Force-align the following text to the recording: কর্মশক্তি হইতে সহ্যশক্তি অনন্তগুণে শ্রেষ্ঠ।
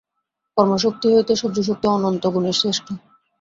কর্মশক্তি 0.57 1.07
হইতে 1.13 1.33
সহ্যশক্তি 1.41 1.87
অনন্তগুণে 1.89 2.51
শ্রেষ্ঠ। 2.59 2.87